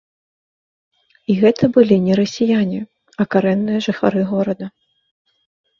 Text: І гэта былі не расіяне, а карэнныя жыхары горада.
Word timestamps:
І 1.33 1.35
гэта 1.43 1.63
былі 1.77 1.95
не 2.07 2.13
расіяне, 2.21 2.81
а 3.21 3.29
карэнныя 3.37 3.79
жыхары 3.91 4.21
горада. 4.35 4.65